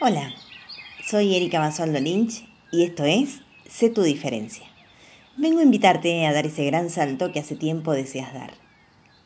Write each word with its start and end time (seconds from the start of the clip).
Hola, 0.00 0.32
soy 1.00 1.34
Erika 1.34 1.58
Basualdo 1.58 1.98
Lynch 1.98 2.44
y 2.70 2.84
esto 2.84 3.04
es 3.04 3.42
Sé 3.66 3.90
tu 3.90 4.02
diferencia. 4.02 4.66
Vengo 5.36 5.58
a 5.58 5.64
invitarte 5.64 6.24
a 6.24 6.32
dar 6.32 6.46
ese 6.46 6.64
gran 6.66 6.88
salto 6.88 7.32
que 7.32 7.40
hace 7.40 7.56
tiempo 7.56 7.92
deseas 7.92 8.32
dar. 8.32 8.52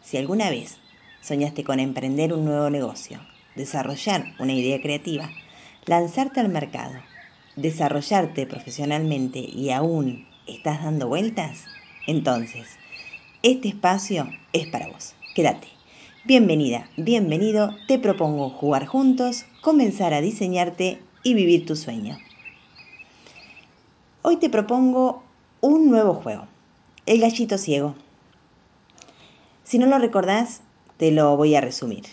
Si 0.00 0.16
alguna 0.16 0.48
vez 0.50 0.79
soñaste 1.21 1.62
con 1.62 1.79
emprender 1.79 2.32
un 2.32 2.46
nuevo 2.46 2.71
negocio, 2.71 3.21
desarrollar 3.54 4.35
una 4.39 4.54
idea 4.54 4.80
creativa, 4.80 5.35
lanzarte 5.85 6.40
al 6.40 6.48
mercado, 6.48 7.02
desarrollarte 7.54 8.46
profesionalmente 8.46 9.41
y 9.41 9.70
aún 9.73 10.27
estás 10.46 10.82
dando 10.82 11.07
vueltas, 11.09 11.68
entonces 12.07 12.79
este 13.43 13.68
espacio 13.68 14.32
es 14.54 14.66
para 14.66 14.89
vos. 14.89 15.16
Quédate. 15.34 15.82
Bienvenida, 16.25 16.89
bienvenido. 16.96 17.75
Te 17.89 17.98
propongo 17.98 18.48
jugar 18.48 18.86
juntos, 18.86 19.44
comenzar 19.61 20.14
a 20.14 20.21
diseñarte 20.21 21.00
y 21.25 21.35
vivir 21.35 21.67
tu 21.67 21.75
sueño. 21.75 22.17
Hoy 24.22 24.36
te 24.36 24.48
propongo 24.48 25.25
un 25.61 25.90
nuevo 25.90 26.14
juego, 26.14 26.46
el 27.07 27.21
gallito 27.21 27.58
ciego. 27.58 27.96
Si 29.64 29.81
no 29.81 29.86
lo 29.86 29.98
recordás, 29.98 30.61
te 30.96 31.11
lo 31.11 31.36
voy 31.36 31.57
a 31.57 31.61
resumir. 31.61 32.05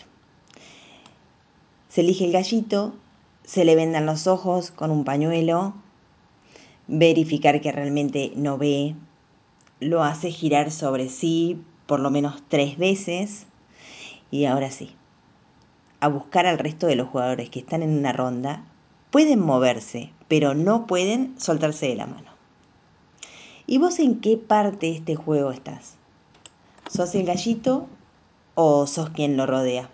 Se 1.90 2.02
elige 2.02 2.26
el 2.26 2.32
gallito, 2.32 2.96
se 3.44 3.64
le 3.64 3.76
vendan 3.76 4.08
los 4.08 4.26
ojos 4.26 4.72
con 4.72 4.90
un 4.90 5.04
pañuelo, 5.04 5.76
verificar 6.88 7.62
que 7.62 7.72
realmente 7.72 8.34
no 8.36 8.58
ve, 8.58 8.96
lo 9.80 10.04
hace 10.04 10.32
girar 10.32 10.72
sobre 10.72 11.10
sí 11.10 11.62
por 11.86 12.00
lo 12.00 12.10
menos 12.10 12.42
tres 12.50 12.80
veces 12.80 13.46
y 14.32 14.46
ahora 14.46 14.72
sí, 14.72 14.96
a 16.00 16.08
buscar 16.08 16.46
al 16.46 16.60
resto 16.60 16.88
de 16.88 16.96
los 16.96 17.10
jugadores 17.10 17.50
que 17.50 17.60
están 17.60 17.84
en 17.84 17.98
una 17.98 18.14
ronda, 18.14 18.64
pueden 19.12 19.40
moverse, 19.40 20.12
pero 20.28 20.54
no 20.54 20.88
pueden 20.88 21.40
soltarse 21.40 21.88
de 21.88 21.96
la 21.96 22.06
mano. 22.06 22.30
¿Y 23.68 23.78
vos 23.78 24.00
en 24.00 24.20
qué 24.20 24.38
parte 24.38 24.88
de 24.88 24.96
este 24.96 25.16
juego 25.16 25.52
estás? 25.52 25.96
¿Sos 26.90 27.14
el 27.16 27.26
gallito 27.26 27.88
o 28.56 28.88
sos 28.88 29.10
quien 29.12 29.38
lo 29.38 29.46
rodea? 29.46 29.90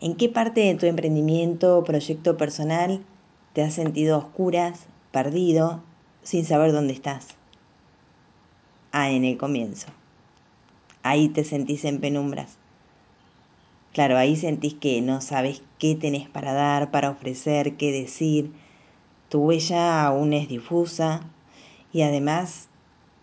¿En 0.00 0.16
qué 0.16 0.28
parte 0.28 0.60
de 0.60 0.74
tu 0.74 0.86
emprendimiento 0.86 1.78
o 1.78 1.84
proyecto 1.84 2.36
personal 2.36 3.04
te 3.52 3.62
has 3.62 3.74
sentido 3.74 4.18
oscuras, 4.18 4.86
perdido, 5.12 5.82
sin 6.22 6.44
saber 6.44 6.72
dónde 6.72 6.92
estás? 6.92 7.28
Ah, 8.90 9.10
en 9.10 9.24
el 9.24 9.38
comienzo. 9.38 9.88
Ahí 11.02 11.28
te 11.28 11.44
sentís 11.44 11.84
en 11.84 12.00
penumbras. 12.00 12.58
Claro, 13.92 14.16
ahí 14.16 14.36
sentís 14.36 14.74
que 14.74 15.02
no 15.02 15.20
sabes 15.20 15.62
qué 15.78 15.94
tenés 15.94 16.28
para 16.28 16.54
dar, 16.54 16.90
para 16.90 17.10
ofrecer, 17.10 17.76
qué 17.76 17.92
decir. 17.92 18.50
Tu 19.28 19.38
huella 19.38 20.04
aún 20.06 20.32
es 20.32 20.48
difusa 20.48 21.22
y 21.92 22.02
además 22.02 22.68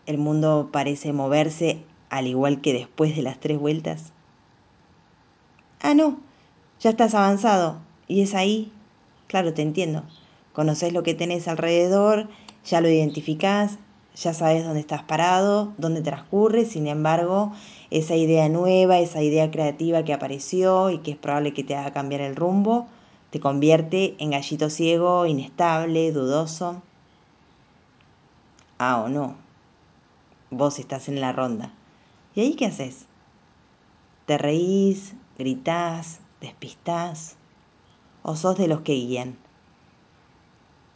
el 0.05 0.19
mundo 0.19 0.69
parece 0.71 1.11
moverse 1.11 1.83
al 2.09 2.27
igual 2.27 2.61
que 2.61 2.73
después 2.73 3.15
de 3.15 3.23
las 3.23 3.39
tres 3.39 3.57
vueltas. 3.57 4.11
Ah, 5.81 5.95
no, 5.95 6.19
ya 6.79 6.91
estás 6.91 7.15
avanzado 7.15 7.79
y 8.07 8.21
es 8.21 8.35
ahí. 8.35 8.71
Claro, 9.27 9.53
te 9.53 9.63
entiendo. 9.63 10.03
Conoces 10.53 10.93
lo 10.93 11.01
que 11.03 11.13
tenés 11.15 11.47
alrededor, 11.47 12.27
ya 12.65 12.81
lo 12.81 12.89
identificás, 12.89 13.79
ya 14.21 14.33
sabes 14.33 14.65
dónde 14.65 14.81
estás 14.81 15.03
parado, 15.03 15.73
dónde 15.77 16.01
transcurre, 16.01 16.65
sin 16.65 16.87
embargo, 16.87 17.53
esa 17.89 18.15
idea 18.15 18.49
nueva, 18.49 18.99
esa 18.99 19.21
idea 19.21 19.49
creativa 19.49 20.03
que 20.03 20.13
apareció 20.13 20.89
y 20.89 20.99
que 20.99 21.11
es 21.11 21.17
probable 21.17 21.53
que 21.53 21.63
te 21.63 21.75
haga 21.75 21.93
cambiar 21.93 22.21
el 22.21 22.35
rumbo, 22.35 22.87
te 23.29 23.39
convierte 23.39 24.15
en 24.19 24.31
gallito 24.31 24.69
ciego, 24.69 25.25
inestable, 25.25 26.11
dudoso. 26.11 26.81
Ah, 28.77 29.01
o 29.01 29.09
no. 29.09 29.35
Vos 30.51 30.79
estás 30.79 31.07
en 31.07 31.21
la 31.21 31.31
ronda. 31.31 31.73
¿Y 32.35 32.41
ahí 32.41 32.55
qué 32.55 32.65
haces? 32.65 33.05
¿Te 34.25 34.37
reís, 34.37 35.15
gritás, 35.37 36.19
despistás? 36.41 37.35
¿O 38.23 38.35
sos 38.35 38.57
de 38.57 38.67
los 38.67 38.81
que 38.81 38.93
guían? 38.93 39.37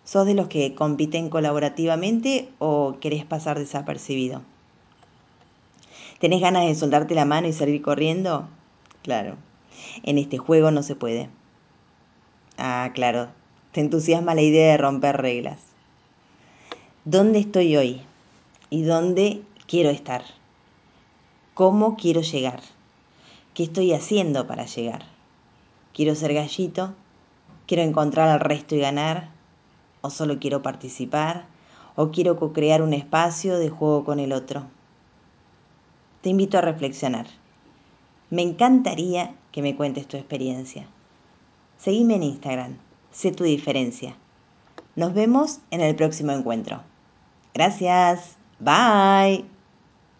¿Sos 0.05 0.25
de 0.25 0.33
los 0.33 0.47
que 0.47 0.75
compiten 0.75 1.29
colaborativamente 1.29 2.49
o 2.59 2.97
querés 2.99 3.25
pasar 3.25 3.57
desapercibido? 3.57 4.41
¿Tenés 6.19 6.41
ganas 6.41 6.65
de 6.65 6.75
soltarte 6.75 7.15
la 7.15 7.25
mano 7.25 7.47
y 7.47 7.53
salir 7.53 7.81
corriendo? 7.81 8.47
Claro, 9.01 9.35
en 10.03 10.17
este 10.17 10.37
juego 10.37 10.71
no 10.71 10.83
se 10.83 10.95
puede. 10.95 11.29
Ah, 12.57 12.91
claro, 12.93 13.29
te 13.71 13.81
entusiasma 13.81 14.35
la 14.35 14.41
idea 14.41 14.71
de 14.71 14.77
romper 14.77 15.17
reglas. 15.17 15.59
¿Dónde 17.05 17.39
estoy 17.39 17.75
hoy? 17.75 18.01
¿Y 18.69 18.83
dónde 18.83 19.41
quiero 19.67 19.89
estar? 19.89 20.23
¿Cómo 21.53 21.97
quiero 21.97 22.21
llegar? 22.21 22.61
¿Qué 23.53 23.63
estoy 23.63 23.93
haciendo 23.93 24.47
para 24.47 24.65
llegar? 24.65 25.03
¿Quiero 25.93 26.15
ser 26.15 26.33
gallito? 26.33 26.93
¿Quiero 27.67 27.83
encontrar 27.83 28.29
al 28.29 28.39
resto 28.39 28.75
y 28.75 28.79
ganar? 28.79 29.32
¿O 30.03 30.11
solo 30.11 30.37
quiero 30.39 30.61
participar? 30.61 31.47
¿O 31.95 32.11
quiero 32.11 32.37
co-crear 32.37 32.83
un 32.83 32.93
espacio 32.93 33.57
de 33.57 33.69
juego 33.71 34.05
con 34.05 34.19
el 34.19 34.33
otro? 34.33 34.67
te 36.23 36.29
invito 36.29 36.57
a 36.57 36.61
reflexionar. 36.61 37.27
Me 38.29 38.41
encantaría 38.41 39.35
que 39.51 39.61
me 39.61 39.75
cuentes 39.75 40.07
tu 40.07 40.17
experiencia. 40.17 40.87
Seguime 41.77 42.15
en 42.15 42.23
Instagram, 42.23 42.77
sé 43.11 43.31
tu 43.31 43.43
diferencia. 43.43 44.15
Nos 44.95 45.13
vemos 45.13 45.59
en 45.69 45.81
el 45.81 45.95
próximo 45.95 46.31
encuentro. 46.31 46.81
Gracias. 47.53 48.37
Bye. 48.59 49.52